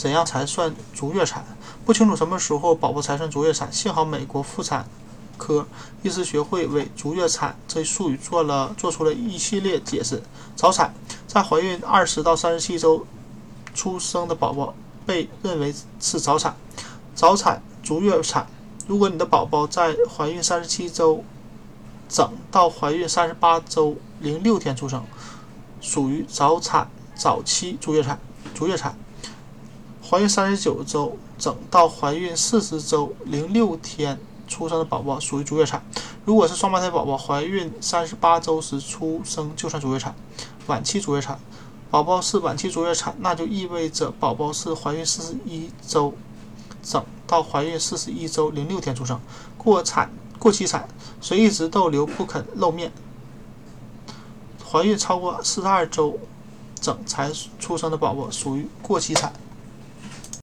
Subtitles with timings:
[0.00, 1.44] 怎样才算足月产？
[1.84, 3.70] 不清楚什么时候宝宝才算足月产。
[3.70, 4.88] 幸好美国妇产
[5.36, 5.66] 科
[6.02, 10.22] 医师学会为足月产这一术语做了做出了一系列解释。
[10.56, 10.94] 早产，
[11.26, 13.06] 在怀孕二十到三十七周
[13.74, 14.72] 出生的宝宝
[15.04, 16.56] 被认为是早产。
[17.14, 18.46] 早产足月产，
[18.86, 21.22] 如果你的宝宝在怀孕三十七周
[22.08, 25.04] 整到怀孕三十八周零六天出生，
[25.82, 28.18] 属于早产早期足月产。
[28.54, 28.98] 足月产，
[30.10, 35.80] 怀孕三十九周整到怀孕四十周零六天出生的宝宝属于足月产。
[36.24, 40.12] 如果是双胞胎宝宝，怀孕三十八周时出生就算足月产。
[40.66, 41.38] 晚期足月产，
[41.92, 46.12] 宝宝是晚期足月产，那就意味着宝宝是怀孕四十一周
[46.82, 49.20] 整到怀孕四十一周零六天出生。
[49.56, 50.88] 过产过期产，
[51.20, 52.90] 所以一直逗留不肯露面，
[54.68, 56.18] 怀孕超过四十二周
[56.80, 57.30] 整才
[57.60, 59.32] 出生的宝宝属于过期产。